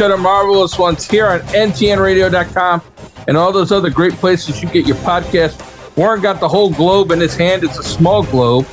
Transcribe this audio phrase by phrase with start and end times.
[0.00, 2.80] to the Marvelous Ones here on ntnradio.com
[3.28, 5.60] and all those other great places you get your podcast.
[5.94, 7.64] Warren got the whole globe in his hand.
[7.64, 8.64] It's a small globe.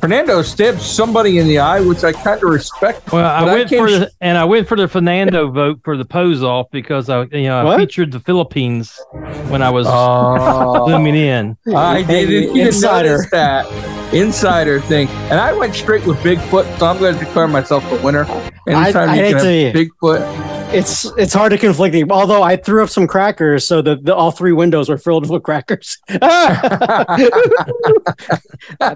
[0.00, 3.10] Fernando stabbed somebody in the eye, which I kind of respect.
[3.10, 6.04] Well, I went came for the and I went for the Fernando vote for the
[6.04, 7.80] pose off because I you know I What?
[7.80, 9.00] featured the Philippines
[9.48, 10.86] when I was Oh.
[10.88, 11.56] zooming in.
[11.74, 13.08] I didn't even Insider.
[13.16, 13.66] notice that
[14.14, 17.96] insider thing, and I went straight with Bigfoot, so I'm going to declare myself the
[17.96, 18.24] winner.
[18.66, 22.10] Anytime I you hate can have to- Bigfoot, It's it's hard to conflict.
[22.10, 25.42] Although I threw up some crackers, so the, the all three windows were filled with
[25.42, 25.98] crackers.
[26.08, 27.06] that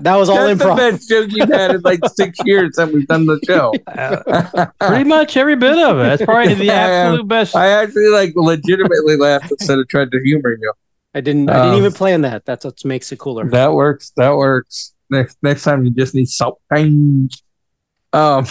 [0.04, 0.76] was all that's the improv.
[0.76, 3.72] best joke you've had in like six years that we've done the show.
[4.88, 6.02] Pretty much every bit of it.
[6.02, 7.56] That's probably the I am- absolute best.
[7.56, 10.72] I actually like legitimately laughed instead of tried to humor you.
[11.14, 11.48] I didn't.
[11.48, 12.44] I didn't Um, even plan that.
[12.44, 13.48] That's what makes it cooler.
[13.50, 14.12] That works.
[14.16, 14.94] That works.
[15.10, 17.30] Next next time you just need something.
[18.12, 18.46] Um.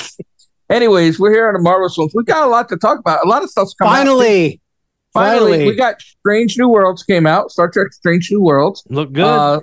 [0.70, 2.12] Anyways, we're here on the Marvelous ones.
[2.14, 3.26] We got a lot to talk about.
[3.26, 3.94] A lot of stuff's coming.
[3.94, 3.98] out.
[4.00, 4.62] Finally,
[5.14, 5.66] finally, finally.
[5.66, 7.52] we got Strange New Worlds came out.
[7.52, 8.84] Star Trek Strange New Worlds.
[8.90, 9.24] Look good.
[9.24, 9.62] Uh,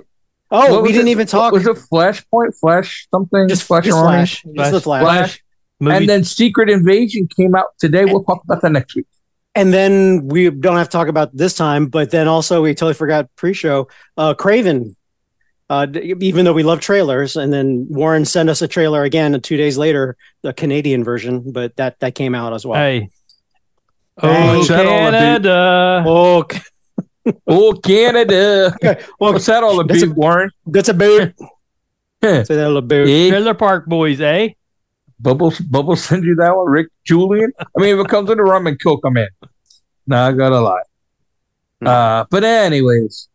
[0.49, 1.11] oh, what we didn't it?
[1.11, 1.53] even talk.
[1.53, 2.57] Was it Flashpoint?
[2.59, 3.47] Flash something?
[3.47, 4.41] just Flash just and Orange?
[4.41, 4.55] flash.
[4.55, 5.03] Just the flash.
[5.03, 5.43] Flash.
[5.79, 5.95] Movie.
[5.95, 8.05] And then Secret Invasion came out today.
[8.05, 9.05] We'll talk about that next week.
[9.53, 12.93] And then we don't have to talk about this time, but then also we totally
[12.93, 13.87] forgot pre-show.
[14.17, 14.95] Uh, Kraven,
[15.69, 19.57] uh, even though we love trailers, and then Warren sent us a trailer again two
[19.57, 22.79] days later, the Canadian version, but that that came out as well.
[22.79, 23.09] hey.
[24.21, 24.51] Hey.
[24.53, 25.19] Oh, What's that all about?
[25.19, 26.03] Canada.
[26.07, 26.45] Oh,
[27.47, 28.73] Oh, Canada.
[29.19, 30.51] well, What's that all That's about, Warren?
[30.67, 31.33] that's a boot.
[32.23, 32.43] Huh.
[32.43, 33.07] Say that a little bit.
[33.09, 33.29] Eh?
[33.29, 34.49] Trailer Park Boys, eh?
[35.19, 37.51] Bubbles, Bubbles send you that one, Rick Julian.
[37.59, 39.27] I mean, if it comes in the rum and coke, I'm in.
[40.07, 40.81] No, I gotta lie.
[41.81, 41.87] Hmm.
[41.87, 43.27] Uh, but anyways,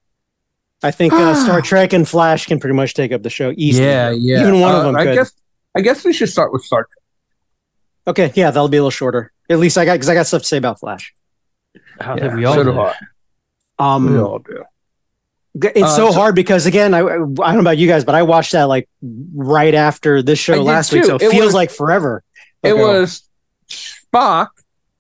[0.83, 3.87] I think uh, Star Trek and Flash can pretty much take up the show easily.
[3.87, 4.41] yeah, yeah.
[4.41, 5.15] Even one of Uh, them I could.
[5.15, 5.33] guess.
[5.77, 6.97] I guess we should start with Star Trek.
[8.07, 9.31] Okay, yeah, that'll be a little shorter.
[9.51, 11.15] At least I got because I got stuff to say about Flash.
[12.01, 12.73] How Yeah, did we all so do?
[12.73, 12.95] do I.
[13.79, 14.65] Um, We all do.
[15.55, 18.15] It's Uh, so so- hard because again, I, I don't know about you guys, but
[18.15, 18.89] I watched that like
[19.35, 22.23] right after this show did last week, so it, It feels was- like forever.
[22.63, 23.01] It ago.
[23.01, 23.23] was
[23.69, 24.49] Spock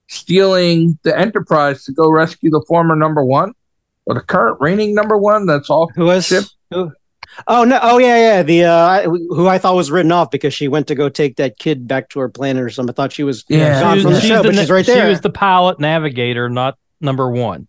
[0.08, 3.52] stealing the Enterprise to go rescue the former number one
[4.10, 5.46] or the current reigning number one.
[5.46, 5.88] That's all.
[5.94, 6.44] who was Ship.
[6.70, 6.92] who?
[7.46, 7.78] Oh no!
[7.80, 8.42] Oh yeah, yeah.
[8.42, 11.58] The uh, who I thought was written off because she went to go take that
[11.58, 12.92] kid back to her planet or something.
[12.92, 13.80] I thought she was Yeah.
[13.80, 15.04] gone She from was- the show, but she's right there.
[15.04, 17.68] She was the pilot navigator, not number one.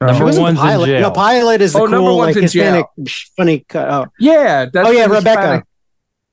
[0.00, 0.86] Uh, Number she one's the in pilot.
[0.86, 1.00] jail.
[1.00, 2.86] No, pilot is the Oh, number cool one's like in Hispanic
[3.36, 3.64] funny.
[3.68, 4.66] cut- Oh, yeah.
[4.72, 5.40] That's oh yeah, Rebecca.
[5.40, 5.64] Hispanic-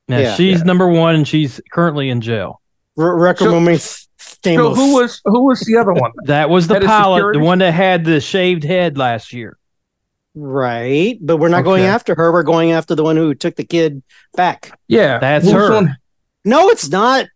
[0.08, 0.34] Now, Yeah.
[0.34, 0.64] she's Yeah.
[0.64, 2.60] number one, and she's currently in jail.
[2.96, 4.74] Re- recommending So Stamos.
[4.76, 6.12] who was who was the other one?
[6.24, 9.56] That was the Head of pilot, the one that had the shaved head last year.
[10.34, 11.18] right?
[11.20, 12.32] But we're not going after her.
[12.32, 14.02] We're going after the one who took the kid
[14.36, 14.78] back.
[14.88, 15.70] Yeah, That's Who's her.
[15.72, 15.96] one-
[16.44, 17.26] No, it's not.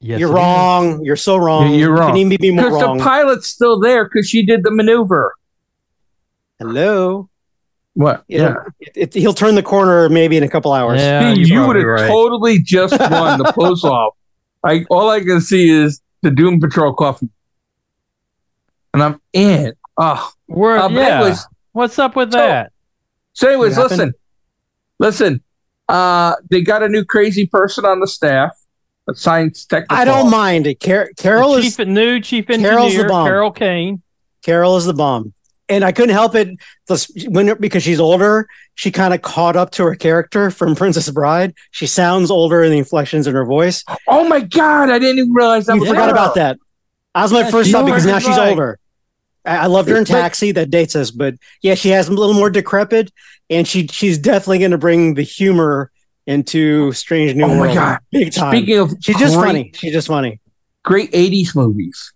[0.00, 0.36] Yes, You're it is.
[0.36, 1.04] wrong.
[1.04, 1.70] You're so wrong.
[1.70, 2.08] Yeah, you're You wrong.
[2.10, 2.98] Can even be more wrong.
[2.98, 5.34] the pilot's still there because she did the maneuver.
[6.58, 7.28] Hello.
[7.94, 8.24] What?
[8.28, 8.54] It'll- Yeah.
[8.80, 11.00] It, it- he'll turn the corner maybe in a couple hours.
[11.00, 12.08] Yeah, See, you're would have right.
[12.08, 14.14] totally just won the post off.
[14.62, 17.28] I all I can see is the Doom Patrol coffee,
[18.92, 19.74] and I'm in.
[19.96, 21.18] Oh, We're, uh, yeah.
[21.20, 22.72] anyways, What's up with So- that?
[23.32, 24.14] so anyways, What listen,
[24.98, 25.40] listen.
[25.88, 28.50] Uh, they got a new crazy person on the staff,
[29.08, 29.96] a science technical.
[29.96, 30.80] I don't mind it.
[30.80, 33.26] Car- Carol The is chief, new chief Carol's the bomb.
[33.26, 34.00] Carol Kane.
[34.42, 35.34] Carol is the bomb,
[35.68, 36.48] and I couldn't help it.
[37.28, 41.54] When because she's older, she kind of caught up to her character from Princess Bride.
[41.70, 43.84] She sounds older in the inflections in her voice.
[44.06, 46.58] Oh my god, I didn't even realize that You was forgot about that.
[47.14, 48.50] That was my Yeah, first she thought because now she's right.
[48.50, 48.78] older.
[49.44, 50.52] I, I loved her in Taxi.
[50.52, 53.12] That dates us, but yeah, she has a little more decrepit,
[53.50, 55.90] and she she's definitely going to bring the humor
[56.26, 57.98] into Strange New Oh my World God.
[58.10, 58.56] big time.
[58.56, 59.70] Speaking of, she's just funny.
[59.74, 60.40] She's just funny.
[60.82, 62.13] great 80s movies.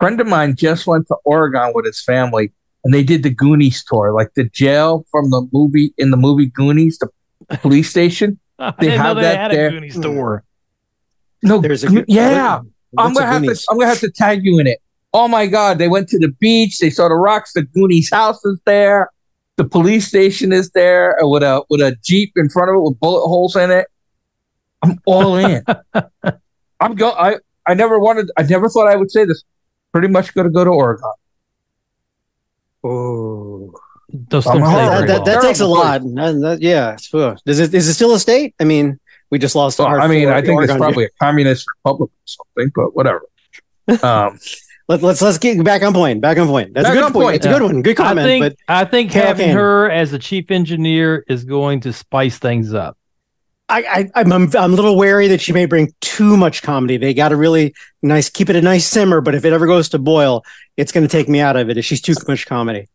[0.00, 2.52] Friend of mine just went to Oregon with his family
[2.84, 6.46] and they did the Goonies tour, like the jail from the movie in the movie
[6.46, 7.08] Goonies, the
[7.58, 8.38] police station.
[8.58, 9.68] I They didn't know have they that had there.
[9.68, 10.44] a Goonies store.
[11.42, 12.60] No, There's a Go- good- yeah.
[12.96, 14.78] I'm gonna have to I'm gonna have to tag you in it.
[15.12, 18.42] Oh my god, they went to the beach, they saw the rocks, the Goonies house
[18.44, 19.10] is there,
[19.56, 22.80] the police station is there uh, with a with a Jeep in front of it
[22.80, 23.86] with bullet holes in it.
[24.82, 25.64] I'm all in.
[26.80, 27.36] I'm go I
[27.66, 29.42] I never wanted I never thought I would say this.
[29.92, 31.10] Pretty much gonna go to Oregon.
[32.84, 33.72] Oh,
[34.12, 35.24] Those I'm don't a say horrible that, very that, well.
[35.24, 36.00] that takes a lot.
[36.02, 38.54] That- that- yeah, it's, uh, is it is it still a state?
[38.60, 38.98] I mean,
[39.30, 39.78] we just lost.
[39.78, 42.94] Well, our I mean, I think it's Oregon- probably a communist republic or something, but
[42.96, 43.22] whatever.
[44.02, 44.38] Um,
[44.86, 46.20] Let, let's let's get back on point.
[46.22, 46.72] Back on point.
[46.74, 47.24] That's Back a good point.
[47.24, 47.82] point, It's a good one.
[47.82, 48.26] Good I comment.
[48.26, 49.56] think but I think having Kane.
[49.56, 52.96] her as the chief engineer is going to spice things up.
[53.68, 56.96] I, I I'm I'm I'm a little wary that she may bring too much comedy.
[56.96, 59.20] They got to really nice keep it a nice simmer.
[59.20, 60.42] But if it ever goes to boil,
[60.76, 62.88] it's going to take me out of it if she's too much comedy.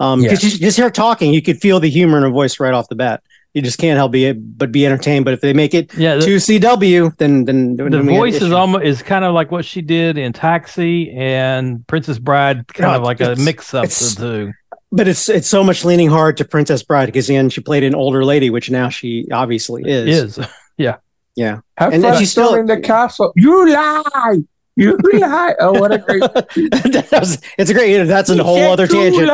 [0.00, 0.50] Um, because Yeah.
[0.50, 2.96] just, just her talking, you could feel the humor in her voice right off the
[2.96, 3.22] bat.
[3.54, 5.24] You just can't help be but be entertained.
[5.24, 8.24] But if they make it Yeah, the, to CW, then then the then we have
[8.24, 12.18] an voice is almost is kind of like what she did in Taxi and Princess
[12.18, 14.52] Bride, kind No, of like a mix up the two.
[14.92, 17.94] But it's it's so much leaning hard to Princess Bride because again she played an
[17.94, 20.38] older lady, which now she obviously is.
[20.38, 20.46] Is
[20.78, 20.96] Yeah.
[21.34, 21.60] yeah.
[21.76, 23.32] Have And- fun and she's still- storming the castle.
[23.36, 24.36] You lie.
[24.76, 25.54] You lie.
[25.58, 26.20] Oh, what a great.
[26.22, 28.04] That was- it's a great.
[28.04, 29.30] That's a He whole other tangent.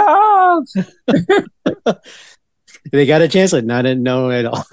[2.91, 3.53] They got a chance.
[3.53, 4.65] Like, I didn't know at all.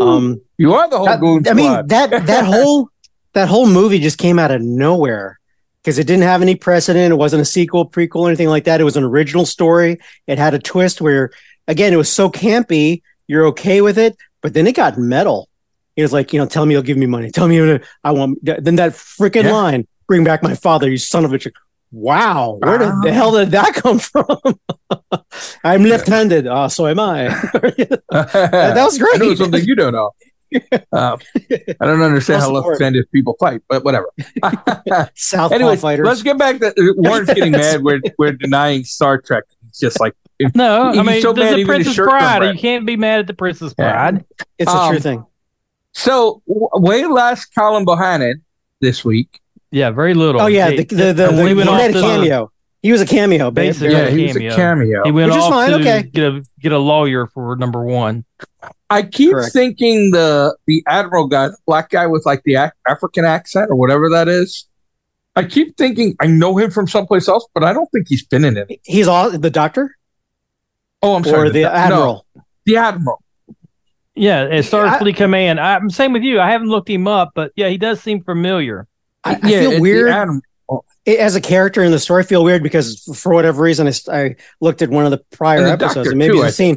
[0.00, 2.88] Um, you are the whole that- goon I mean that that whole
[3.32, 5.39] that whole movie just came out of nowhere
[5.82, 7.12] because it didn't have any precedent.
[7.12, 8.80] It wasn't a sequel, prequel, anything like that.
[8.80, 9.98] It was an original story.
[10.26, 11.30] It had a twist where,
[11.68, 13.02] again, it was so campy.
[13.26, 15.48] You're okay with it, but then it got metal.
[15.96, 17.30] It was like, you know, tell me you'll give me money.
[17.30, 18.38] Tell me gonna- I want.
[18.44, 19.52] Then that freaking Yeah.
[19.52, 21.38] line, "Bring back my father, you son of a."
[21.92, 24.38] Wow, where did the hell did that come from?
[25.64, 26.46] I'm left-handed.
[26.46, 27.28] Oh, so am I.
[28.10, 29.14] that was great.
[29.16, 30.12] I know something you don't know.
[30.92, 31.18] Um,
[31.80, 34.08] I don't understand how left-handed people fight, but whatever.
[35.14, 36.06] Southpaw Anyways, fighters.
[36.06, 37.82] let's get back to Warren's getting mad.
[37.84, 39.44] We're we're denying Star Trek.
[39.68, 40.14] It's just like
[40.54, 42.54] no, I mean so there's mad a Princess Bride.
[42.54, 43.92] You can't be mad at the Princess Yeah.
[44.10, 44.24] Bride.
[44.58, 45.26] it's a um, true thing.
[45.92, 46.42] so.
[46.48, 48.40] w- Way less Colin Bohannon
[48.80, 49.40] this week.
[49.70, 50.40] Yeah, very little.
[50.40, 52.06] Oh yeah, He- the the, the, and the we went off made a to the-
[52.06, 52.52] cameo.
[52.82, 53.92] He was a cameo, ba- Basically.
[53.94, 54.56] Yeah, he was a cameo.
[54.56, 55.04] cameo.
[55.04, 56.02] He went Which is off fine, to okay.
[56.02, 58.24] get a get a lawyer for number one.
[58.88, 59.52] I keep Correct.
[59.52, 63.76] thinking the the admiral guy, the black guy with like the ac- African accent or
[63.76, 64.66] whatever that is.
[65.36, 68.44] I keep thinking I know him from someplace else, but I don't think he's been
[68.44, 68.68] in it.
[68.84, 69.96] He's all the doctor
[71.02, 72.26] Oh, I'm sorry, or the no, admiral.
[72.66, 73.22] the admiral.
[74.14, 75.60] Yeah, it started I- Command.
[75.60, 76.40] I'm same with you.
[76.40, 78.86] I haven't looked him up, but yeah, he does seem familiar.
[79.22, 80.10] I, I yeah, it's feel the weird
[81.04, 82.22] it- as a character in the story.
[82.22, 85.66] I feel weird because for whatever reason, I looked at one of the prior And
[85.66, 86.76] the episodes and maybe too, I a scene.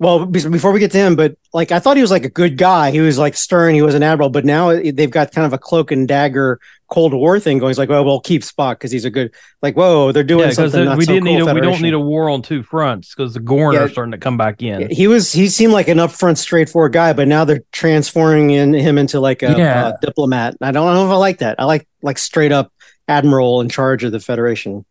[0.00, 2.58] Well, before we get to him, but like I thought he was like a good
[2.58, 2.90] guy.
[2.90, 3.74] He was like stern.
[3.76, 6.58] He was an admiral, but now they've got kind of a cloak and dagger
[6.90, 7.70] Cold War thing going.
[7.70, 9.32] He's like, well, we'll keep Spock because he's a good.
[9.62, 10.84] Like, whoa, they're doing Yeah, something.
[10.84, 13.14] not we so didn't cool, need a, we don't need a war on two fronts
[13.14, 13.82] because the Gorn Yeah.
[13.82, 14.90] are starting to come back in.
[14.90, 18.98] He was he seemed like an upfront, straightforward guy, but now they're transforming in, him
[18.98, 19.90] into like a, Yeah.
[19.90, 20.56] a diplomat.
[20.60, 21.54] I don't know if I like that.
[21.60, 22.72] I like like straight up
[23.08, 24.84] admiral in charge of the Federation.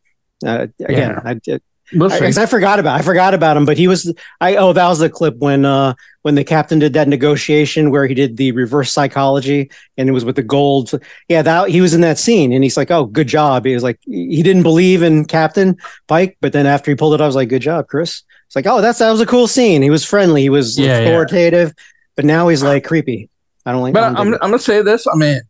[0.46, 1.60] Uh, again, I, I,
[1.92, 4.88] We'll I, I forgot about I forgot about him, but he was I oh that
[4.88, 8.52] was the clip when uh when the captain did that negotiation where he did the
[8.54, 10.92] reverse psychology and it was with the gold.
[11.28, 13.66] Yeah, that he was in that scene and he's like, oh, good job.
[13.66, 15.78] He was like he didn't believe in Captain
[16.08, 18.24] Pike, but then after he pulled it, I was like, good job, Chris.
[18.48, 19.82] It's like, oh, that's that was a cool scene.
[19.82, 20.42] He was friendly.
[20.42, 21.06] He was Yeah, yeah.
[21.06, 21.74] authoritative,
[22.16, 23.30] but now he's like creepy.
[23.66, 23.94] I don't like.
[23.94, 25.06] but I I'm, I'm gonna say this.
[25.06, 25.42] I'm in.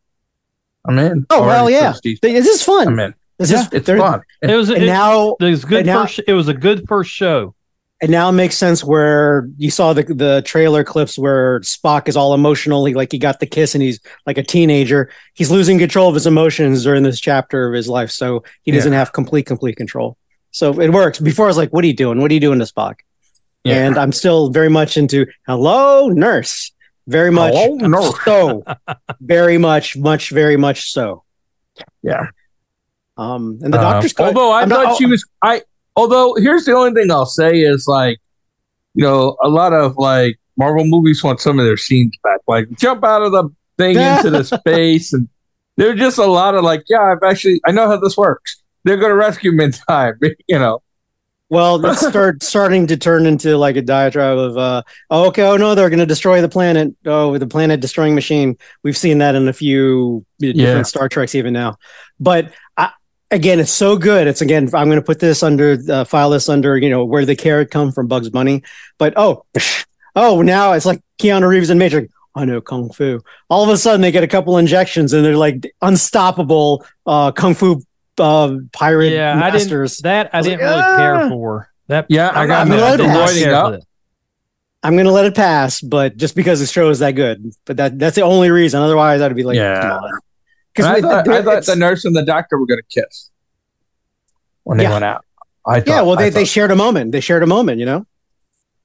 [0.87, 1.25] I'm in.
[1.29, 1.91] Oh, well, yeah.
[1.91, 2.19] Christie's.
[2.21, 2.87] this is fun.
[2.89, 3.13] I'm in.
[3.39, 4.21] This Yeah, is it's there- fun.
[4.41, 6.21] It was And it, now it was good now- first.
[6.27, 7.55] It was a good first show.
[8.01, 12.17] and now it makes sense where you saw the the trailer clips where Spock is
[12.17, 12.83] all emotional.
[12.83, 15.09] He like he got the kiss and he's like a teenager.
[15.35, 18.77] He's losing control of his emotions during this chapter of his life, so he Yeah.
[18.79, 20.17] doesn't have complete complete control.
[20.51, 21.17] So it works.
[21.19, 22.19] Before I was like, "What are you doing?
[22.19, 22.95] What are you doing to Spock?"
[23.63, 23.85] Yeah.
[23.87, 26.72] And I'm still very much into "Hello, nurse."
[27.07, 28.15] Very much Hello, nurse.
[28.25, 28.63] so.
[29.19, 31.23] very much, much, very much so.
[32.01, 32.27] Yeah.
[33.17, 35.61] Um, and the doctor's cut- although I I'm thought not- she was I
[35.95, 38.19] although here's the only thing I'll say is like
[38.95, 42.67] you know a lot of like Marvel movies want some of their scenes back like
[42.79, 45.27] jump out of the thing into the space and
[45.77, 48.97] there's just a lot of like yeah I've actually I know how this works they're
[48.97, 50.81] gonna rescue him in time you know
[51.49, 55.57] Well, it's start starting to turn into like a diatribe of, uh, oh, okay, oh
[55.57, 56.95] no, they're going to destroy the planet.
[57.05, 58.57] Oh, the planet destroying machine.
[58.83, 60.81] We've seen that in a few different Yeah.
[60.83, 61.77] Star Treks even now.
[62.19, 62.91] But I,
[63.29, 64.25] again, it's so good.
[64.27, 67.25] It's again, I'm going to put this under, uh, file this under, you know, where
[67.25, 68.63] the carrot come from Bugs Bunny.
[68.97, 69.45] But oh,
[70.15, 72.11] oh, now it's like Keanu Reeves and Matrix.
[72.35, 73.19] I know kung fu.
[73.49, 77.53] All of a sudden, they get a couple injections, and they're like unstoppable uh, kung
[77.53, 77.83] fu
[78.19, 79.69] uh, pirate Yeah, I didn't.
[80.03, 81.69] That I, I didn't like, really "Ah." care for.
[81.87, 83.65] That Yeah, I got not- I'm I not did not avoiding care up.
[83.65, 83.85] for that.
[84.85, 87.97] I'm gonna let it pass, but just because the show is that good, but that
[87.99, 88.81] that's the only reason.
[88.81, 89.79] Otherwise, I'd be like, Yeah.
[89.81, 90.03] come on.
[90.75, 93.29] And I Because thought, I thought the nurse and the doctor were gonna kiss
[94.63, 94.91] when they Yeah.
[94.93, 95.23] went out
[95.65, 97.13] I thought, yeah, well, they, I they shared a moment.
[97.13, 98.05] They shared a moment, you know.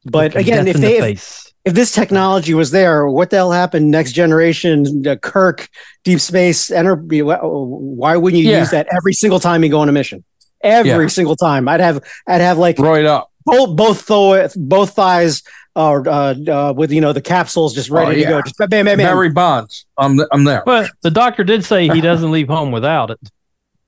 [0.04, 3.36] But Looking again, if in the they if, if this technology was there, what the
[3.36, 3.90] hell happened?
[3.90, 5.68] Next generation, uh, Kirk,
[6.04, 6.96] Deep Space, Enter.
[6.96, 8.60] Why wouldn't you Yeah.
[8.60, 10.24] use that every single time you go on a mission?
[10.62, 11.06] Every Yeah.
[11.08, 15.42] single time, I'd have I'd have like right up both both thigh, both thighs
[15.76, 18.42] are uh, uh, with you know the capsules just ready Oh, to go.
[18.42, 18.98] Just bam, bam, bam.
[18.98, 19.84] Barry Bonds.
[19.98, 20.62] I'm I'm there.
[20.64, 23.18] But the doctor did say he doesn't leave home without it.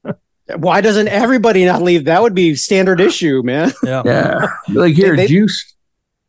[0.56, 2.04] Why doesn't everybody not leave?
[2.04, 3.72] That would be standard issue, man.
[3.84, 4.02] Yeah.
[4.04, 4.46] Yeah.
[4.68, 5.74] like here, They- they- juice.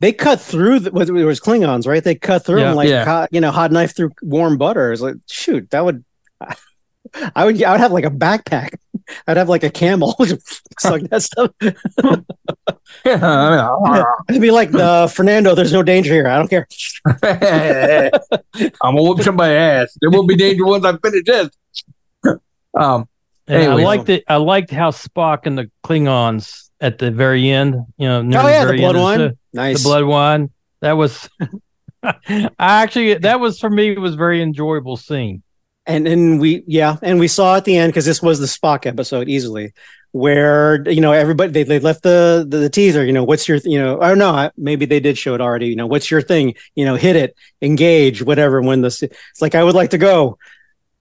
[0.01, 2.03] They cut through the, it was Klingons, right?
[2.03, 2.67] They cut through Yeah.
[2.69, 3.05] them like Yeah.
[3.05, 4.91] hot, you know, hot knife through warm butter.
[4.91, 6.03] It's like shoot, that would.
[7.35, 8.69] I would I would have like a backpack.
[9.27, 11.51] I'd have like a camel, just like that stuff.
[13.05, 15.53] Yeah, It'd be like the Fernando.
[15.55, 16.27] There's no danger here.
[16.27, 16.67] I don't care.
[17.23, 19.97] I'm gonna whoop somebody's ass.
[20.01, 21.49] There will be danger once I finish this.
[22.77, 23.07] Um,
[23.47, 23.81] And Anyway.
[23.81, 24.23] I liked it.
[24.27, 28.47] I liked how Spock and the Klingons at the very end, you know, near Oh
[28.47, 29.81] yeah, the very blood end of the, Nice.
[29.83, 30.49] the blood one.
[30.81, 31.29] That was,
[32.03, 35.43] I actually, that was for me, it was a very enjoyable scene.
[35.85, 38.85] and and we yeah and we saw at the end because this was the spock
[38.85, 39.73] episode easily
[40.11, 43.57] where you know everybody they, they left the, the the teaser you know what's your
[43.65, 46.21] you know or no I- maybe they did show it already you know what's your
[46.21, 49.97] thing you know hit it engage whatever when this it's like i would like to
[49.97, 50.37] go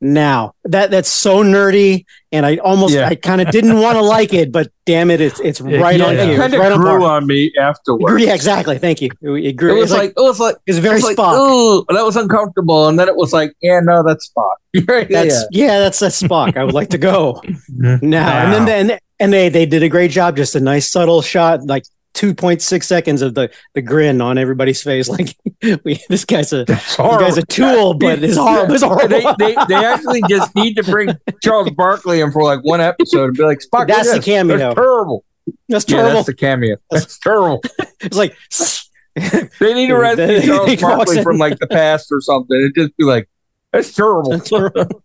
[0.01, 3.07] now that that's so nerdy and i almost Yeah.
[3.09, 6.01] i kind of didn't want to like it but damn it it's it's Yeah, right
[6.01, 6.25] on yeah.
[6.25, 6.33] cue.
[6.35, 7.17] it kind of right grew par.
[7.17, 8.25] on me afterwards.
[8.25, 10.79] yeah exactly thank you it, it grew It was it's like, it was like it's
[10.79, 13.81] it very was like, spock ooh, that was uncomfortable, and then it was like, yeah,
[13.83, 14.55] no, that's Spock.
[14.89, 15.09] Right?
[15.09, 15.79] That's yeah.
[15.81, 16.57] that's that's Spock.
[16.57, 18.09] I would like to go mm-hmm.
[18.09, 18.29] now.
[18.45, 20.37] And then then and they they did a great job.
[20.37, 24.37] Just a nice subtle shot, like two point six seconds of the the grin on
[24.39, 25.09] everybody's face.
[25.63, 28.75] Like we, this guy's a this guy's a tool, but it's horrible.
[28.75, 29.09] It's horrible.
[29.09, 31.11] They, they, they actually just need to bring
[31.43, 34.25] Charles Barkley in for like one episode and be like, Spock, That's the this.
[34.25, 34.57] cameo.
[34.59, 35.25] That's terrible.
[35.69, 36.15] that's Yeah, terrible.
[36.15, 36.77] that's the cameo.
[36.91, 37.63] That's terrible.
[38.01, 38.35] it's like
[39.59, 40.41] They need to rescue
[40.77, 42.57] Charles Barkley from like the past or something.
[42.59, 43.29] It'd just be like,
[43.73, 44.31] that's terrible.
[44.31, 45.03] That's terrible.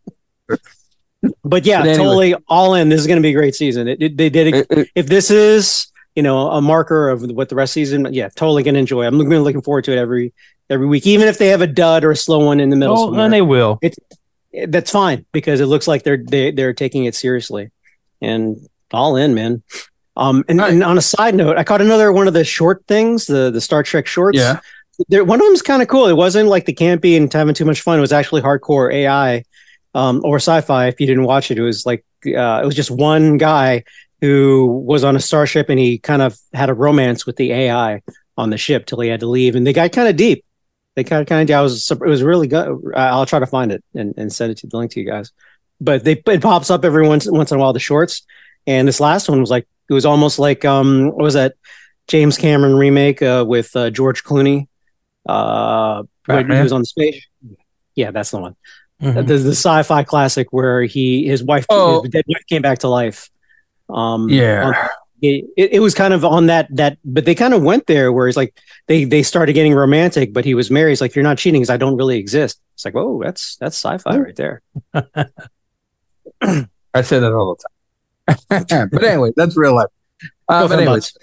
[1.43, 1.95] but yeah, But anyway.
[1.97, 2.89] totally all in.
[2.89, 3.87] This is going to be a great season.
[3.87, 7.55] It, it- they did it- if this is you know a marker of what the
[7.55, 10.33] rest of the season yeah totally gonna enjoy i'm looking, looking forward to it every
[10.69, 12.97] every week even if they have a dud or a slow one in the middle
[12.97, 13.25] Oh, somewhere.
[13.25, 13.77] and they will.
[13.81, 13.97] It's
[14.67, 17.71] that's fine because it looks like they're they, they're taking it seriously
[18.21, 18.57] and
[18.93, 19.61] all in man
[20.15, 20.71] um and, Right.
[20.71, 23.59] and on a side note i caught another one of the short things the the
[23.59, 24.59] star trek shorts yeah.
[25.09, 26.07] there, one of them's kind of cool.
[26.07, 27.97] It wasn't like the campy and having too much fun.
[27.97, 29.43] It was actually hardcore AI
[29.93, 30.87] um, or sci-fi.
[30.87, 33.83] If you didn't watch it, it was like uh, it was just one guy
[34.25, 38.01] who was on a starship and he kind of had a romance with the AI
[38.37, 40.43] on the ship till he had to leave, and they got kind of deep.
[40.95, 42.67] They kind of kind of I was it was really good.
[42.95, 45.31] I'll try to find it and, and send it to the link to you guys.
[45.81, 48.25] But they it pops up every once once in a while the shorts,
[48.65, 51.55] and this last one was like it was almost like um what was that
[52.07, 54.67] James Cameron remake uh, with uh, George Clooney
[55.25, 57.25] uh when he was on the space
[57.95, 58.55] yeah that's the one
[59.01, 59.27] Mhm.
[59.27, 62.01] the, the sci-fi classic where he his wife Oh.
[62.03, 63.29] his dead wife came back to life
[63.89, 64.65] um Yeah.
[64.67, 64.75] on-
[65.21, 68.27] it, it was kind of on that that but they kind of went there where
[68.27, 68.55] he's like
[68.87, 71.69] they they started getting romantic but he was married he's like you're not cheating because
[71.71, 74.61] i don't really exist it's like whoa that's that's sci-fi right there
[76.41, 78.35] I say that all the
[78.69, 78.89] time.
[78.91, 79.89] but anyway, that's real life.
[80.47, 81.13] Uh, but anyways,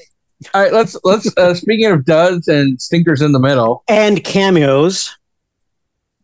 [0.53, 5.17] all right, let's let's uh, speaking of duds and stinkers in the middle, and cameos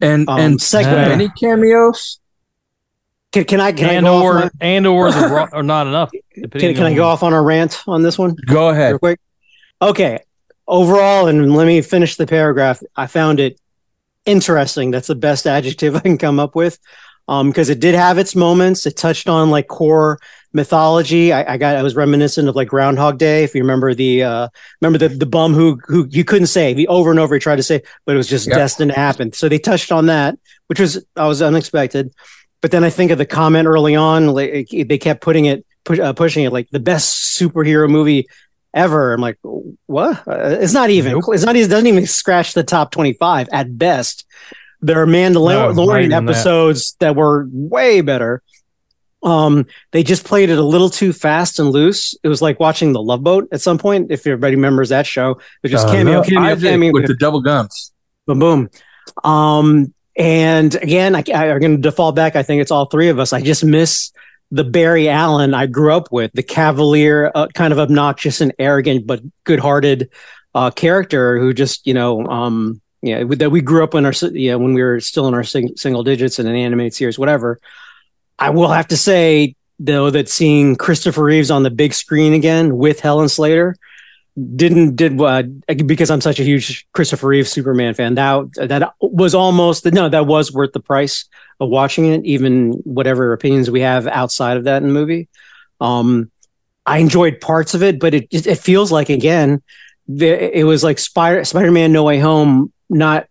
[0.01, 1.09] and um and Yeah.
[1.11, 2.21] any cameos.
[3.33, 5.63] Can, can i can and I go or off on, and or the ro- or
[5.63, 6.11] not enough.
[6.35, 8.93] can, can i go off on a rant on this one Go ahead.
[8.93, 9.21] real quick.
[9.81, 10.21] Okay.
[10.67, 12.83] Overall, and let me finish the paragraph.
[12.95, 13.59] I found it
[14.27, 14.91] interesting.
[14.91, 16.79] That's the best adjective I can come up with.
[17.27, 18.87] Um, because it did have its moments.
[18.87, 20.19] It touched on like core
[20.55, 21.31] mythology.
[21.33, 23.45] I, I got I was reminiscent of like Groundhog Day.
[23.45, 24.49] If you remember the uh
[24.81, 26.77] remember the the bum who who you couldn't save.
[26.79, 28.57] He over and over he tried to say, but it was just Yep.
[28.57, 29.33] destined to happen.
[29.35, 32.13] So they touched on that, which was I was unexpected.
[32.61, 35.99] But then I think of the comment early on, like they kept putting it, push,
[36.01, 38.27] uh, pushing it like the best superhero movie
[38.75, 39.15] ever.
[39.15, 39.39] I'm like,
[39.87, 40.27] what?
[40.27, 41.13] Uh, it's not even.
[41.13, 41.25] Nope.
[41.29, 41.55] It's not.
[41.57, 44.25] It doesn't even scratch the top 25 at best.
[44.81, 46.23] There are No, Mandalorian even that.
[46.33, 47.15] episodes that.
[47.17, 48.43] were way better.
[49.23, 52.15] Um, they just played it a little too fast and loose.
[52.23, 54.13] It was like watching The Love Boat at some point.
[54.13, 57.09] If everybody remembers that show, it was just Uh, cameo, no, cameo, Isaac cameo, with
[57.09, 57.93] the double guns.
[58.29, 58.71] boom, boom.
[59.25, 62.37] Um, and again, I, I are going to default back.
[62.37, 63.33] I think it's all three of us.
[63.33, 64.13] I just miss
[64.51, 69.07] the Barry Allen I grew up with, the cavalier, uh, kind of obnoxious and arrogant,
[69.07, 70.11] but good-hearted
[70.55, 74.57] uh, character who just, you know, um, yeah, that we grew up in our, yeah,
[74.57, 77.61] when we were still in our sing- single digits in an animated series, whatever.
[78.39, 82.77] I will have to say though that seeing Christopher Reeves on the big screen again
[82.77, 83.77] with Helen Slater
[84.57, 85.43] didn't did uh,
[85.87, 88.15] because I'm such a huge Christopher Reeve Superman fan.
[88.15, 91.25] That that was almost no, that was worth the price
[91.61, 95.29] of watching it, even whatever opinions we have outside of that in the movie.
[95.81, 96.31] Um,
[96.87, 99.63] I enjoyed parts of it, but it it feels like again,
[100.09, 103.27] it was like Spider Spider Man No Way Home, not,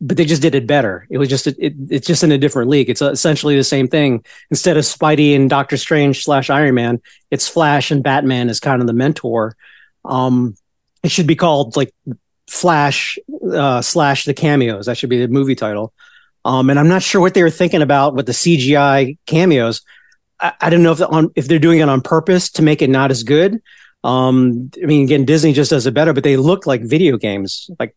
[0.00, 1.06] but they just did it better.
[1.10, 2.90] It was just it, it's just in a different league.
[2.90, 4.24] It's essentially the same thing.
[4.50, 8.80] Instead of Spidey and Doctor Strange slash Iron Man, it's Flash and Batman as kind
[8.80, 9.56] of the mentor.
[10.04, 10.54] Um,
[11.02, 11.92] it should be called like
[12.48, 13.18] Flash
[13.52, 14.86] uh, slash the cameos.
[14.86, 15.92] That should be the movie title.
[16.44, 19.82] Um, and I'm not sure what they were thinking about with the CGI cameos.
[20.40, 22.82] I, I don't know if the, on, if they're doing it on purpose to make
[22.82, 23.62] it not as good.
[24.04, 27.70] Um, I mean, again, Disney just does it better, but they look like video games,
[27.78, 27.94] like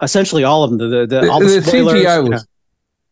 [0.00, 0.78] essentially all of them.
[0.78, 2.30] The the, the, all the, The spoilers, CGI you know.
[2.30, 2.46] was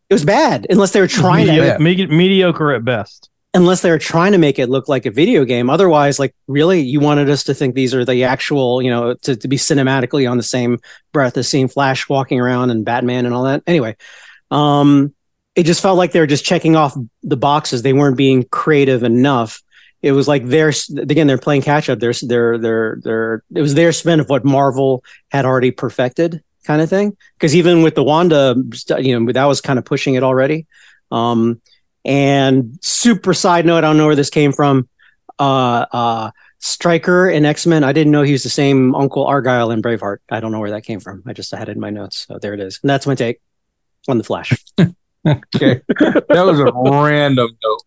[0.08, 1.78] it was bad unless they were trying to Yeah.
[1.78, 3.28] Medi- mediocre at best.
[3.56, 5.70] Unless they were trying to make it look like a video game.
[5.70, 9.34] Otherwise, like really, you wanted us to think these are the actual, you know, to,
[9.34, 10.78] to be cinematically on the same
[11.12, 13.62] breath as seeing Flash walking around and Batman and all that.
[13.66, 13.96] Anyway,
[14.50, 15.14] um,
[15.54, 17.80] it just felt like they were just checking off the boxes.
[17.80, 19.62] They weren't being creative enough.
[20.02, 21.98] It was like they're again they're playing catch up.
[21.98, 26.82] They're they're they're they're it was their spin of what Marvel had already perfected, kind
[26.82, 27.16] of thing.
[27.38, 28.54] Because even with the Wanda,
[28.98, 30.66] you know, that was kind of pushing it already.
[31.10, 31.62] Um,
[32.06, 34.88] and super side note, I don't know where this came from.
[35.38, 37.84] Uh, uh, Stryker in X Men.
[37.84, 40.18] I didn't know he was the same Uncle Argyle in Braveheart.
[40.30, 41.22] I don't know where that came from.
[41.26, 42.26] I just had it in my notes.
[42.26, 42.80] So there it is.
[42.82, 43.40] And that's my take
[44.08, 44.52] on the Flash.
[44.78, 45.82] okay.
[45.88, 47.82] that was a random note.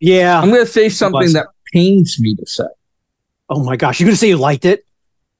[0.00, 0.40] Yeah.
[0.40, 2.64] I'm going to say something that pains me to say.
[3.48, 4.84] Oh my gosh, you're gonna say you liked it?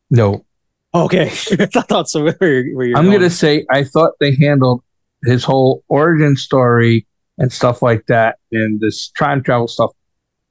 [0.08, 0.46] No,
[0.94, 1.26] Okay,
[1.60, 2.30] I thought so.
[2.32, 2.64] Where,
[2.96, 4.82] I'm going to say I thought they handled
[5.24, 7.06] his whole origin story
[7.38, 9.92] and stuff like that, and this time travel stuff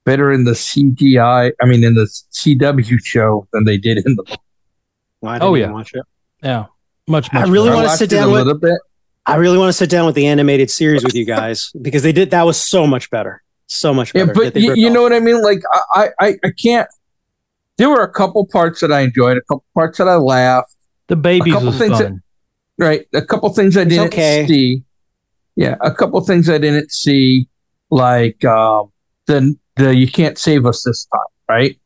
[0.06, 1.52] better in the CGI.
[1.62, 4.38] I mean, in the CW show than they did in the.
[5.21, 5.71] Well, I oh, didn't Oh, yeah.
[5.71, 6.04] watch it.
[6.43, 6.65] Yeah,
[7.08, 7.34] much.
[7.34, 8.80] I really wanna sit it down a with- little bit.
[9.26, 12.13] I really want to sit down with the animated series with you guys because they
[12.13, 14.28] did that was so much better, so much better.
[14.28, 15.41] that but they you, ripped know what I mean.
[15.43, 15.60] Like
[15.93, 16.88] I, I, I can't.
[17.78, 20.73] There were a couple parts that I enjoyed, a couple parts that I laughed.
[21.08, 22.23] the babies couple was things that- fun.
[22.80, 24.45] Right, a couple things I It's didn't okay.
[24.47, 24.84] see.
[25.57, 27.47] Yeah, a couple things I didn't see,
[27.89, 28.91] like um,
[29.25, 31.79] the the you can't save us this time, right?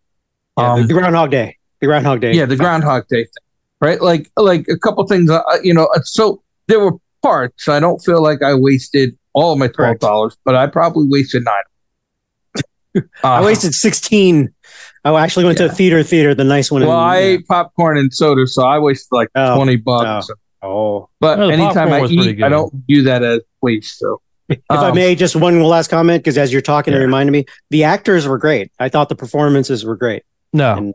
[0.57, 2.33] Yeah, the, Um, the Groundhog Day, the Groundhog Day.
[2.33, 3.45] yeah, the Groundhog Day thing,
[3.79, 4.01] right?
[4.01, 5.87] Like like a couple things, uh, you know.
[5.95, 6.91] uh, So there were
[7.23, 7.67] parts.
[7.69, 11.43] I don't feel like I wasted all of my twelve dollars, but I probably wasted
[11.45, 13.03] nine.
[13.23, 14.53] I Uh, wasted sixteen.
[15.05, 16.81] I actually went to a theater theater, the nice one.
[16.85, 17.25] Well, in, I yeah.
[17.37, 20.29] ate popcorn and soda, so I wasted like Oh, twenty bucks.
[20.29, 20.35] oh.
[20.63, 22.43] Oh, but Well, the anytime I eat.
[22.43, 23.97] I don't view that as waste.
[23.99, 27.03] So, If I Um, may, just one last comment because as you're talking, it Yeah.
[27.03, 28.69] reminded me the actors were great.
[28.79, 30.23] I thought the performances were great.
[30.53, 30.93] No, And-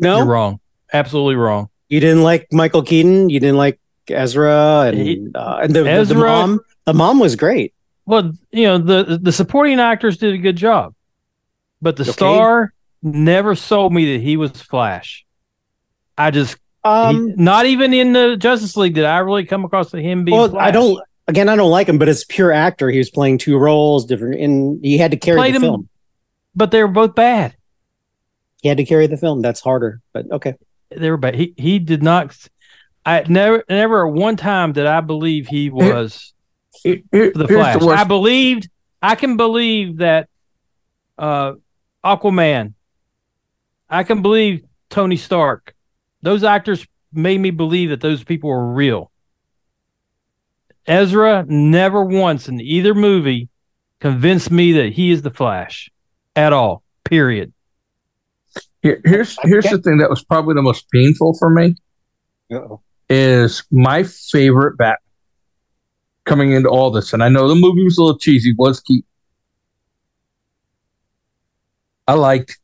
[0.00, 0.58] No, you're wrong.
[0.92, 1.68] Absolutely wrong.
[1.90, 3.28] you didn't like Michael Keaton.
[3.28, 6.60] You didn't like Ezra and He- uh, and the, the- the mom.
[6.86, 7.72] The mom was great.
[8.06, 10.94] Well, you know the the supporting actors did a good job,
[11.80, 12.12] but the Okay.
[12.12, 12.72] star
[13.02, 15.24] never sold me that he was Flash.
[16.18, 19.90] I just he- Um, not even in the Justice League did I really come across
[19.92, 20.36] to him being.
[20.36, 20.68] well, Flash.
[20.68, 21.00] I don't.
[21.26, 22.90] Again, I don't like him, but it's pure actor.
[22.90, 25.88] He was playing two roles, different, and he had to carry the him- film.
[26.54, 27.56] But they were both bad.
[28.60, 29.40] He had to carry the film.
[29.40, 30.54] That's harder, but okay.
[30.90, 31.34] They were bad.
[31.34, 32.36] He he did not.
[33.06, 36.32] I never never one time did I believe he was
[36.82, 37.80] here- here- the Flash.
[37.80, 37.88] the.
[37.88, 38.68] I believed.
[39.02, 40.28] I can believe that
[41.18, 41.54] uh,
[42.04, 42.74] Aquaman.
[43.90, 45.74] I can believe Tony Stark.
[46.24, 49.12] Those actors made me believe that those people were real.
[50.86, 53.50] Ezra never once in either movie
[54.00, 55.90] convinced me that he is the Flash
[56.34, 56.82] at all.
[57.04, 57.52] Period.
[58.82, 61.74] Here- here's here's the thing that was probably the most painful for me
[62.50, 62.80] Uh-oh.
[63.10, 64.96] is my favorite Batman
[66.24, 68.54] coming into all this, and I know the movie was a little cheesy.
[68.56, 69.06] Was Keaton?
[72.08, 72.58] I liked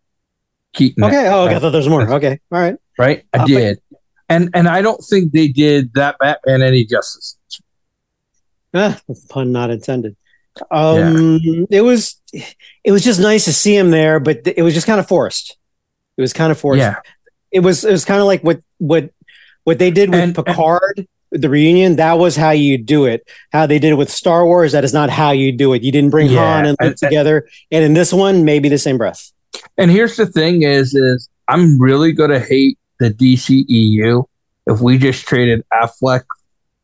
[0.72, 1.04] Keaton.
[1.04, 1.28] Okay.
[1.28, 1.56] Oh, okay.
[1.56, 2.10] I thought there was more.
[2.14, 2.40] Okay.
[2.52, 2.76] All right.
[3.00, 3.24] Right?
[3.34, 3.80] I Uh, did,
[4.28, 7.36] and and I don't think they did that Batman any justice.
[8.74, 10.16] Ah, pun not intended.
[10.70, 12.20] Um, it was,
[12.84, 15.56] it was just nice to see him there, but it was just kind of forced.
[16.16, 16.80] It was kind of forced.
[16.80, 16.96] Yeah,
[17.50, 19.10] It was, it was kind of like what, what,
[19.64, 21.96] what they did with And- and- Picard, the reunion.
[21.96, 23.26] That was how you do it.
[23.52, 24.72] How they did it with Star Wars.
[24.72, 25.82] That is not how you do it.
[25.82, 27.48] You didn't bring Yeah, Han and Luke and- together.
[27.70, 29.32] And in this one, maybe the same breath.
[29.78, 34.24] and here's the thing: is is I'm really gonna hate the DCEU
[34.66, 36.22] if we just traded Affleck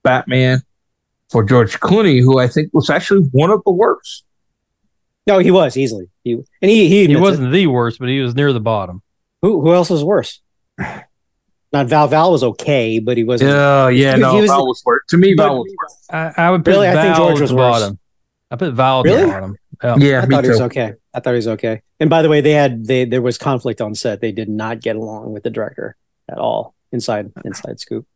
[0.02, 0.62] Batman
[1.30, 4.24] for George Clooney, who I think was actually one of the worst.
[5.26, 6.08] No, he was easily.
[6.24, 9.02] He and he he, He wasn't the worst, but he was near the bottom.
[9.42, 10.40] Who who else was worse?
[11.72, 12.06] Not Val.
[12.08, 13.50] Val was okay, but he wasn't.
[13.50, 15.02] Yeah, yeah, He- no, he was- Val was worse.
[15.08, 15.96] To me, Val was worse.
[16.10, 16.88] I, I would put Really?
[16.88, 17.80] I Val think George at was the worse.
[17.80, 17.98] bottom.
[18.50, 19.22] I put Val at Really?
[19.22, 19.56] the bottom.
[20.00, 20.94] Yeah, I me thought he was okay.
[21.12, 21.82] I thought he was okay.
[21.98, 24.20] And by the way, they had they there was conflict on set.
[24.20, 25.96] They did not get along with the director
[26.30, 28.06] at all inside inside Scoop.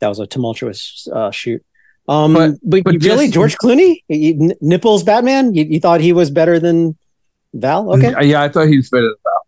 [0.00, 1.62] That was a tumultuous uh, shoot.
[2.08, 5.54] Um, But- but, but really, just- George Clooney, You- N- nipples Batman.
[5.54, 6.96] You, you thought he was better than
[7.54, 7.92] Val?
[7.94, 9.46] Okay, Uh, Yeah, I thought he was better than Val.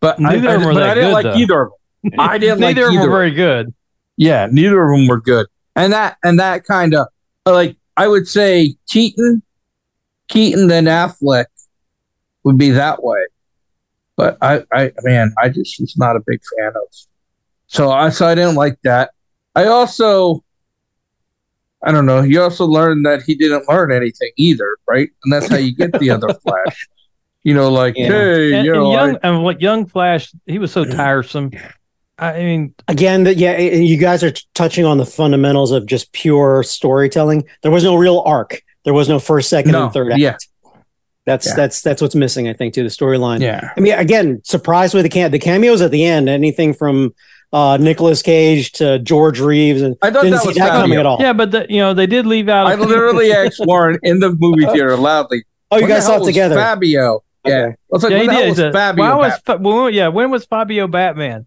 [0.00, 1.34] But I, Neither I, of them were but that I didn't good, like though.
[1.34, 1.70] either of
[2.04, 2.20] them.
[2.20, 3.74] I didn't like Neither of them were very good.
[4.16, 5.46] Yeah, neither of them were good.
[5.74, 7.08] And that and that kind of
[7.44, 9.42] like I would say Keaton,
[10.28, 11.46] Keaton then Affleck
[12.44, 13.18] would be that way.
[14.16, 16.88] But I, I man, I just was not a big fan of.
[17.66, 19.10] So I so I didn't like that.
[19.54, 20.42] I also
[21.82, 25.08] I don't know, you also learned that he didn't learn anything either, right?
[25.24, 26.88] And that's how you get the other Flash.
[27.44, 28.06] You know, like, Yeah.
[28.08, 31.52] hey, And, you and know, young I- and what young Flash, he was so tiresome.
[32.18, 36.12] I mean, again, that yeah, you guys are t- touching on the fundamentals of just
[36.12, 37.44] pure storytelling.
[37.62, 38.62] There was no real arc.
[38.84, 40.20] There was no first, second, No, and third act.
[40.20, 40.36] yeah.
[41.26, 41.54] That's Yeah.
[41.56, 43.40] that's that's what's missing, I think, to the storyline.
[43.40, 43.70] yeah.
[43.76, 46.28] I mean, again, surprised with the cam- the cameos at the end.
[46.28, 47.12] Anything from
[47.52, 50.98] uh Nicolas Cage to George Reeves, and I thought didn't that see was that coming
[50.98, 51.18] at all.
[51.20, 52.66] yeah, but the, you know they did leave out.
[52.68, 55.44] I literally asked Warren in the movie theater loudly.
[55.70, 56.54] Oh, you guys saw it together.
[56.56, 57.22] Fabio.
[57.44, 57.52] Yeah.
[57.54, 57.66] Okay.
[57.72, 58.48] I was like, yeah, when he the hell did.
[58.48, 59.04] was He said, Fabio?
[59.04, 59.42] Why was back?
[59.44, 60.08] Fa- well, yeah?
[60.08, 61.46] When was Fabio Batman?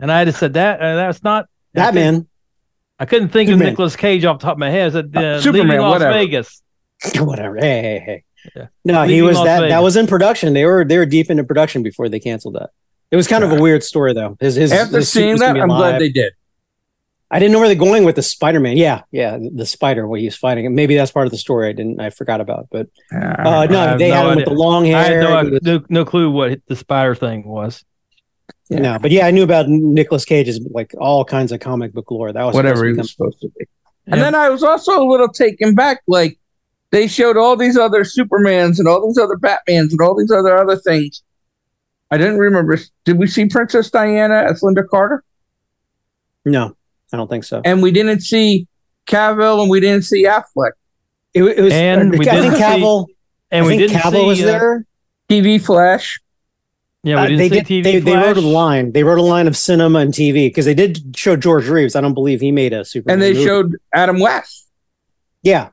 [0.00, 2.26] And I just said that uh, that's not Batman,
[2.98, 3.68] I couldn't think Superman.
[3.68, 4.88] of Nicolas Cage off the top of my head.
[4.88, 6.12] I said, uh, Uh, Superman, Las whatever.
[6.18, 6.62] Vegas.
[7.18, 7.56] whatever.
[7.56, 8.24] Hey, hey, hey.
[8.56, 8.66] Yeah.
[8.84, 9.60] No, he was Las that.
[9.60, 9.72] Vegas.
[9.72, 10.52] That was in production.
[10.54, 12.70] They were they were deep into production before they canceled that.
[13.10, 14.36] It was kind of a weird story though.
[14.40, 16.32] His his After his seeing that, I'm glad they did.
[17.32, 18.76] I didn't know where they're going with the Spider Man.
[18.76, 20.74] Yeah, yeah, the spider what he's fighting.
[20.74, 21.68] Maybe that's part of the story.
[21.68, 22.00] I didn't.
[22.00, 22.66] I forgot about.
[22.72, 24.96] But uh, no, they no had him with the long hair.
[24.96, 27.84] I had no, was- no no clue what the spider thing was.
[28.68, 28.80] Yeah.
[28.80, 32.32] No, but yeah, I knew about Nicolas Cage's like all kinds of comic book lore.
[32.32, 33.66] That was Whatever he supposed to was supposed to be.
[34.06, 34.14] Yeah.
[34.14, 36.02] And then I was also a little taken back.
[36.08, 36.39] Like
[36.92, 40.56] they showed all these other Supermans and all these other Batmans and all these other
[40.56, 41.22] other things.
[42.10, 42.78] I didn't remember.
[43.04, 45.22] Did we see Princess Diana as Lynda Carter?
[46.44, 46.74] no,
[47.12, 47.60] I don't think so.
[47.64, 48.66] And we didn't see
[49.06, 50.72] Cavill and we didn't see Affleck.
[51.34, 51.72] It, it was.
[51.72, 53.06] And we I think didn't see- Cavill.
[53.52, 54.86] And I we think didn't Cavill see was uh, there.
[55.28, 56.20] TV Flash.
[57.02, 57.66] Yeah, we Uh, didn't they see did.
[57.66, 57.82] TV.
[57.84, 58.92] they, they wrote a line.
[58.92, 61.94] They wrote a line of cinema and TV because they did show George Reeves.
[61.96, 63.14] I don't believe he made a Superman.
[63.14, 63.44] And they movie.
[63.44, 64.66] showed Adam West.
[65.42, 65.70] Yeah,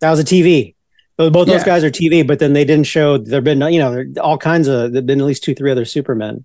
[0.00, 0.74] that was a TV.
[1.16, 3.18] Both both those guys are TV, but then they didn't show.
[3.18, 4.92] There've been you know all kinds of.
[4.92, 6.44] There've been at least two, three other Supermen.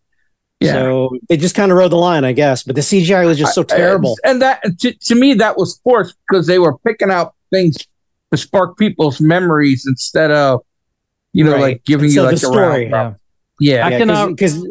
[0.59, 0.73] Yeah.
[0.73, 2.63] So they just kind of rode the line, I guess.
[2.63, 4.17] But the CGI was just so I- terrible.
[4.23, 7.77] And that to, to me that was forced because they were picking out things
[8.31, 10.61] to spark people's memories instead of
[11.33, 11.61] you know Right.
[11.61, 12.89] like giving Instead you like a story.
[12.89, 13.15] round.
[13.59, 13.77] Yeah.
[13.79, 13.87] Yeah.
[13.87, 14.67] I cannot- because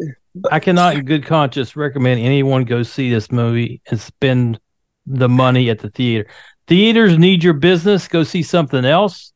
[0.52, 4.60] I cannot, in good conscience, recommend anyone go see this movie and spend
[5.06, 6.28] the money at the theater.
[6.68, 8.06] Theaters need your business.
[8.08, 9.32] Go see something else.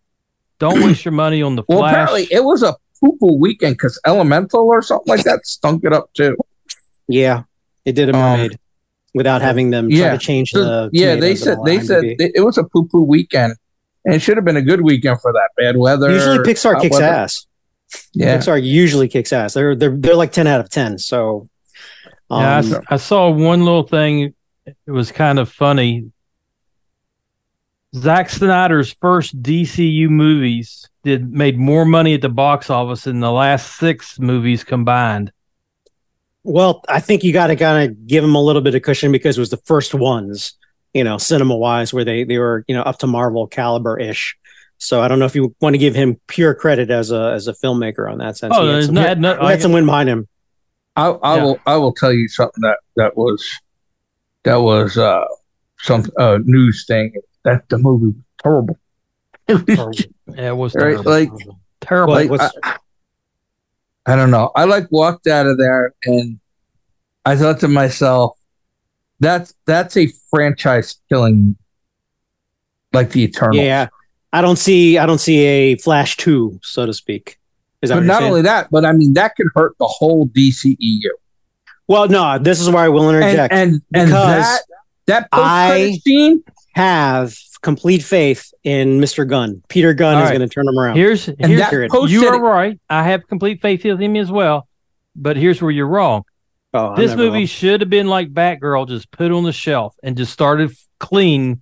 [0.59, 1.92] Don't waste your money on the Well, Flash.
[1.92, 5.92] apparently it was a poo poo weekend because Elemental or something like that stunk it
[5.92, 6.37] up too.
[7.09, 7.42] yeah,
[7.85, 8.59] it did a Um, mermaid
[9.14, 10.12] without having them try yeah.
[10.12, 10.90] to change So, the.
[10.92, 12.16] yeah, they said they on said IMDb.
[12.21, 13.55] it, it was a poo poo weekend,
[14.05, 16.11] and it should have been a good weekend for that bad weather.
[16.12, 17.07] usually Pixar kicks weather.
[17.07, 17.47] ass.
[18.14, 19.55] Yeah, Pixar usually kicks ass.
[19.55, 20.97] They're they're they're like ten out of ten.
[20.99, 21.49] So,
[22.31, 24.33] yeah, I um, s- I, saw one little thing.
[24.64, 26.12] It was kind of funny.
[27.94, 33.31] Zack Snyder's first DCU movies did made more money at the box office than the
[33.31, 35.31] last six movies combined.
[36.44, 39.12] Well, I think you got to kind of give him a little bit of cushion
[39.12, 40.55] because it was the first ones,
[40.94, 44.37] you know, cinema wise, where they they were you know up to Marvel caliber ish.
[44.78, 47.46] So I don't know if you want to give him pure credit as a as
[47.46, 48.55] a filmmaker on that sense.
[48.57, 50.26] Oh, He had some, no- had- no- he had some wind behind him.
[50.96, 51.42] I, I Yeah.
[51.44, 53.44] will I will tell you something that that was
[54.44, 55.24] that was uh
[55.78, 57.12] some uh news thing
[57.44, 58.78] that the movie was terrible.
[59.48, 61.11] It was Yeah, it was Right, terrible.
[61.11, 61.31] like-
[61.81, 62.14] terrible.
[62.14, 62.31] Like,
[62.62, 62.76] I,
[64.07, 64.50] I don't know.
[64.55, 66.38] I like walked out of there and
[67.24, 68.38] I thought to myself,
[69.20, 71.57] that's that's a franchise killing
[72.92, 73.57] like the Eternal.
[73.57, 73.88] yeah,
[74.33, 77.38] I don't see I don't see a Flash two, so to speak.
[77.83, 78.31] Is that But not saying?
[78.31, 81.09] only that, but I mean that could hurt the whole DCEU.
[81.87, 83.52] well, no, this is where I will And interject.
[83.55, 84.11] and and Because
[84.44, 84.62] that
[85.07, 86.42] that post I- scene
[86.74, 89.26] have complete faith in Mr.
[89.26, 89.62] Gunn.
[89.68, 90.37] Peter Gunn All is right.
[90.38, 90.96] going to turn him around.
[90.96, 92.78] Here's and here's you are right.
[92.90, 94.68] I have complete faith in him as well.
[95.14, 96.24] But here's where you're wrong.
[96.74, 97.46] oh, this movie wrong.
[97.46, 101.61] should have been like Batgirl, just put on the shelf and just started clean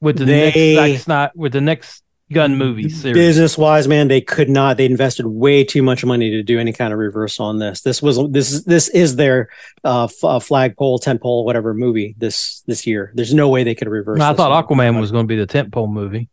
[0.00, 3.14] with the They- next Zack Snyder, with the next Gunn movie series.
[3.14, 6.72] business wise man they could not they invested way too much money to do any
[6.72, 9.48] kind of reversal on this this was this is this is their
[9.84, 13.88] uh, f- uh flagpole tentpole, whatever movie this this year there's no way they could
[13.88, 14.78] reverse I thought one.
[14.78, 16.28] Aquaman was going to be the tentpole movie.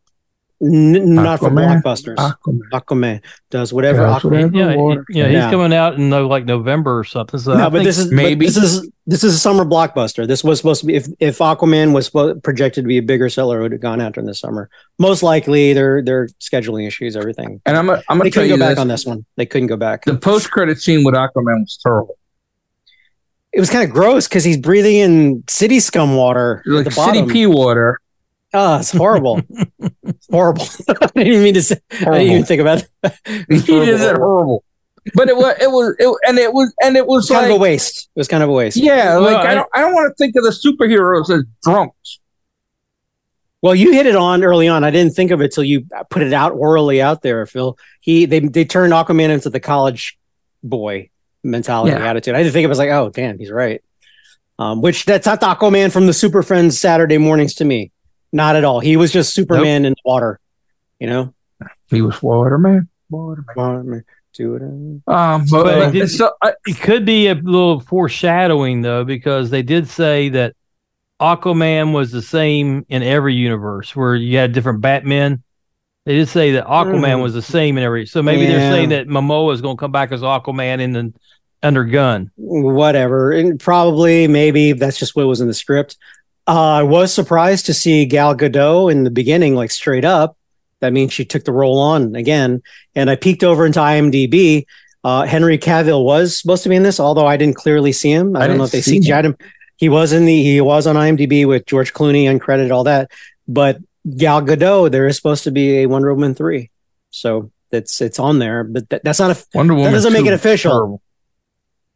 [0.63, 2.15] N- not for blockbusters.
[2.15, 2.61] Aquaman.
[2.73, 3.99] Aquaman does whatever.
[3.99, 4.51] Does Aquaman.
[4.53, 4.57] whatever.
[4.57, 4.71] Yeah,
[5.11, 5.51] he- yeah, he's Yeah.
[5.51, 7.39] coming out in like November or something.
[7.39, 9.65] So I No, but think- this is maybe- maybe this is this is a summer
[9.65, 10.25] blockbuster.
[10.25, 13.27] This was supposed to be if if Aquaman was spo- projected to be a bigger
[13.27, 14.69] seller, it would have gone out during the summer.
[14.97, 17.59] Most likely, they're they're scheduling issues, everything.
[17.65, 18.79] And I'm, gonna- I'm going to tell couldn't go back this.
[18.81, 19.25] on this one.
[19.35, 20.05] They couldn't go back.
[20.05, 22.17] The post credit scene with Aquaman was terrible.
[23.51, 27.19] It was kind of gross because he's breathing in city scum water Like the city
[27.19, 27.29] bottom.
[27.29, 27.99] pea water.
[28.55, 29.41] Oh, it's horrible.
[30.07, 30.63] It's horrible.
[30.89, 31.77] I didn't even mean to say.
[31.91, 33.17] I didn't even think about that.
[33.49, 34.63] He just said horrible.
[35.13, 37.51] But it was, it was, it, and it was, and it was It's kind like,
[37.51, 38.09] of a waste.
[38.15, 38.77] It was kind of a waste.
[38.77, 41.43] yeah, Well, like I, I- don't, I don't want to think of the superheroes as
[41.63, 42.19] drunks.
[43.61, 44.83] Well, you hit it on early on.
[44.83, 47.77] I didn't think of it till you put it out orally out there, Phil.
[47.99, 50.17] He they they turned Aquaman into the college
[50.63, 51.09] boy
[51.43, 52.07] mentality Yeah.
[52.07, 52.35] attitude.
[52.35, 53.83] I didn't think it was like, oh damn, he's right.
[54.59, 57.91] Um, which that's not the Aquaman from the Super Friends Saturday mornings to me.
[58.35, 58.81] Not at all.
[58.81, 60.41] He was just Superman in the water.
[60.99, 61.33] You know?
[61.87, 62.89] He was Waterman.
[63.09, 63.53] Waterman.
[63.55, 64.61] Waterman, Do it.
[64.61, 69.49] Um, But but, it did- so I, it could be a little foreshadowing though, because
[69.51, 70.53] they did say that
[71.21, 75.41] Aquaman was the same in every universe where you had different Batmen.
[76.05, 77.23] They did say that Aquaman Mm.
[77.23, 78.05] was the same in every.
[78.05, 78.49] So maybe Yeah.
[78.57, 81.13] they're saying that Momoa is going to come back as Aquaman in the
[81.63, 82.31] under Gunn.
[82.35, 83.31] whatever.
[83.31, 85.95] And probably, maybe that's just what was in the script.
[86.47, 90.37] Uh, I was surprised to see Gal Gadot in the beginning, like straight up.
[90.81, 92.61] That means she took the role on again.
[92.93, 94.65] And I peeked over into IMDb.
[95.03, 98.35] Uh, Henry Cavill was supposed to be in this, although I didn't clearly see him.
[98.35, 99.37] I, I don't know if they see CGI'd him.
[99.77, 103.11] He was in the he was on IMDb with George Clooney uncredited, all that.
[103.47, 103.79] But
[104.17, 106.69] Gal Gadot, there is supposed to be a Wonder Woman three,
[107.09, 108.63] so it's it's on there.
[108.63, 109.91] But that, that's not a Wonder Woman.
[109.91, 110.71] That doesn't make it official.
[110.71, 111.01] terrible.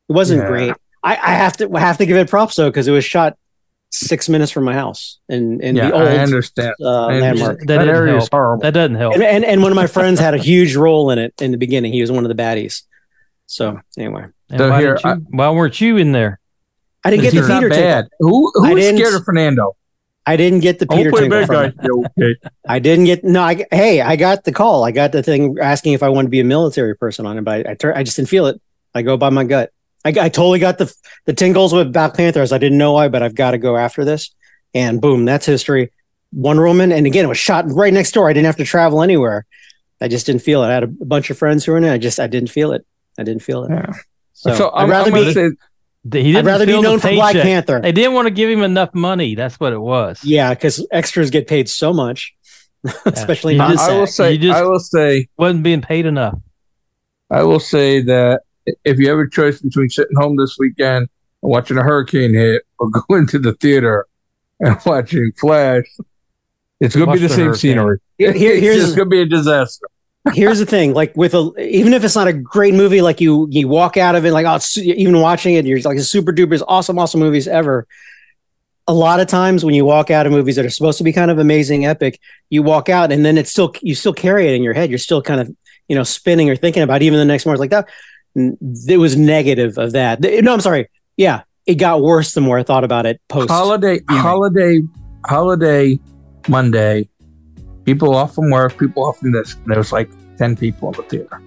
[0.09, 0.47] it wasn't Yeah.
[0.47, 0.73] great.
[1.03, 3.37] I, I have to I have to give it props though because it was shot
[3.91, 6.75] six minutes from my house in in Yeah, the I old understand.
[6.81, 7.23] uh, I landmark.
[7.23, 7.59] understand.
[7.59, 8.61] That That, didn't area is horrible.
[8.61, 9.13] That doesn't help.
[9.15, 11.57] And, and and one of my friends had a huge role in it in the
[11.57, 11.91] beginning.
[11.93, 12.83] He was one of the baddies.
[13.47, 16.39] So anyway, And So why, here, didn't you, why weren't you in there?
[17.03, 17.83] I didn't get the He's not Peter ticket.
[17.85, 18.07] bad.
[18.19, 19.75] Who I who is didn't- scared of Fernando?
[20.25, 21.47] I didn't get the I'll Peter play ticket.
[21.47, 21.65] from guy.
[21.65, 22.11] it.
[22.19, 22.35] Okay.
[22.67, 23.41] I didn't get no.
[23.41, 24.83] I hey, I got the call.
[24.83, 27.41] I got the thing asking if I wanted to be a military person on it,
[27.43, 28.61] but I I, tur- I just didn't feel it.
[28.93, 29.71] I go by my gut.
[30.17, 30.93] I, I totally got the
[31.25, 32.51] the tingles with Black Panthers.
[32.51, 34.33] I didn't know why, but I've got to go after this.
[34.73, 35.91] And boom, that's history.
[36.31, 38.29] Wonder Woman, and again, it was shot right next door.
[38.29, 39.45] I didn't have to travel anywhere.
[40.01, 40.67] I just didn't feel it.
[40.67, 41.91] I had a bunch of friends who were in it.
[41.91, 42.85] I just I didn't feel it.
[43.17, 43.71] I didn't feel it.
[43.71, 43.93] Yeah.
[44.33, 45.49] So, So, I'd I'm, rather I'm gonna be say
[46.19, 47.35] He didn't I'd rather be feel the known for Black.
[47.35, 47.79] Panther.
[47.81, 49.35] They didn't want to give him enough money.
[49.35, 50.23] That's what it was.
[50.23, 52.33] Yeah, because extras get paid so much,
[53.05, 55.81] especially You in I, just- I will say You just- I will say Wasn't being
[55.81, 56.37] paid enough.
[57.31, 58.41] I will say that
[58.85, 61.07] if you have a choice between sitting home this weekend
[61.41, 64.05] and watching a hurricane hit or going to the theater
[64.59, 65.85] and watching Flash,
[66.79, 67.59] it's going to be the the same hurricane.
[67.59, 67.97] scenery.
[68.17, 69.85] Here- here- it's going to be a disaster.
[70.33, 73.47] here's the thing like with a even if it's not a great movie like you
[73.51, 76.33] you walk out of it like oh it's, even watching it you're like a super
[76.33, 77.87] duper awesome awesome movies ever
[78.87, 81.13] a lot of times when you walk out of movies that are supposed to be
[81.13, 84.53] kind of amazing epic you walk out and then it's still you still carry it
[84.53, 85.49] in your head you're still kind of
[85.87, 87.93] you know spinning or thinking about it, even the next morning like that N-
[88.87, 92.63] it was negative of that no i'm sorry yeah it got worse the more i
[92.63, 94.21] thought about it post Holiday, Yeah.
[94.21, 94.81] holiday,
[95.25, 95.99] holiday,
[96.47, 97.07] Monday.
[97.85, 99.55] People off from work, people off from this.
[99.55, 101.41] And there was like 10 people in the theater.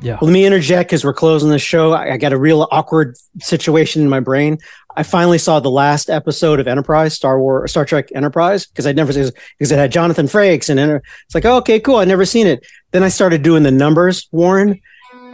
[0.00, 0.12] Yeah.
[0.20, 1.92] Well, let me interject because we're closing the show.
[1.92, 4.58] I, I got a real awkward situation in my brain.
[4.96, 8.96] I finally saw the last episode of Enterprise, Star War, Star Trek Enterprise, because I'd
[8.96, 11.96] never seen it because it had Jonathan Frakes and Enter- it's like, oh, okay, cool.
[11.96, 12.66] I'd never seen it.
[12.92, 14.80] Then I started doing the numbers, Warren,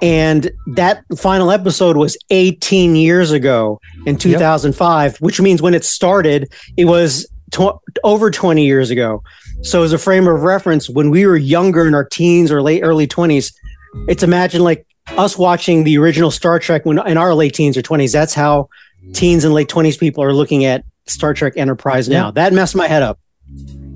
[0.02, 6.52] and that final episode was 18 years ago in 2005, which means when it started,
[6.76, 9.22] it was tw- over 20 years ago.
[9.62, 12.82] So as a frame of reference, when we were younger in our teens or late
[12.82, 13.52] early 20s,
[14.08, 17.82] it's imagine like us watching the original Star Trek when in our late teens or
[17.82, 18.12] 20s.
[18.12, 18.68] That's how
[19.12, 22.26] teens and late 20s people are looking at Star Trek Enterprise now.
[22.26, 22.32] Yeah.
[22.32, 23.18] That messed my head up.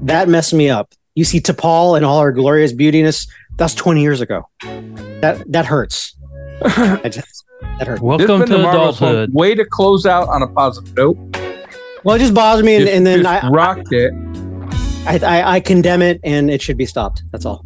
[0.02, 0.92] That messed me up.
[1.14, 3.28] You see T'Pol and all her glorious beautiness.
[3.56, 4.48] That's 20 years ago.
[4.62, 6.16] That that hurts.
[6.64, 7.44] Just,
[7.78, 8.02] that hurts.
[8.02, 9.10] Welcome to the Marvelous One.
[9.10, 9.34] adulthood.
[9.34, 11.16] Way to close out on a positive note.
[12.04, 14.12] Well, it just bothers me, and, Just- and then just I, rocked it.
[15.06, 17.22] I, I I condemn it, and it should be stopped.
[17.32, 17.64] That's all.